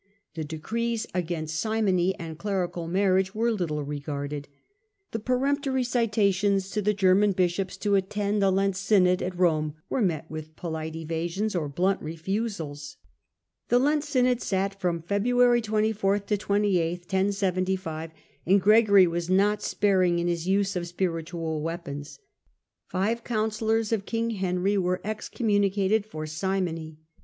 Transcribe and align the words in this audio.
The 0.33 0.43
decrees 0.43 1.05
against 1.13 1.59
simony 1.59 2.15
and 2.17 2.35
clerical 2.35 2.87
marriage 2.87 3.35
were 3.35 3.51
little 3.51 3.83
regarded; 3.83 4.47
the 5.11 5.19
peremptory 5.19 5.83
citations 5.83 6.71
to 6.71 6.81
the 6.81 6.95
German 6.95 7.33
bishops 7.33 7.77
to 7.77 7.93
attend 7.93 8.41
the 8.41 8.49
Lent 8.49 8.75
synod 8.75 9.21
at 9.21 9.37
Rome 9.37 9.75
were 9.91 10.01
met 10.01 10.25
with 10.27 10.55
polite 10.55 10.95
evasions 10.95 11.53
or 11.55 11.69
blunt 11.69 12.01
refusals. 12.01 12.97
y— 12.99 13.09
The 13.69 13.77
Lent 13.77 14.03
synod 14.03 14.41
sat 14.41 14.81
from 14.81 15.03
February 15.03 15.61
24 15.61 16.17
to 16.21 16.35
28, 16.35 17.13
and 17.13 18.17
\ 18.31 18.59
Gregory 18.59 19.05
was 19.05 19.29
not 19.29 19.61
sparing 19.61 20.17
in 20.17 20.27
his 20.27 20.47
use 20.47 20.75
of 20.75 20.87
spiritual 20.87 21.61
weapons. 21.61 22.17
/ 22.57 22.87
Five 22.87 23.23
counsellors 23.23 23.91
of 23.91 24.07
king 24.07 24.31
Henry 24.31 24.79
were 24.79 25.01
excommunicated 25.03 26.05
/ 26.05 26.05
for 26.07 26.25
simony. 26.25 26.97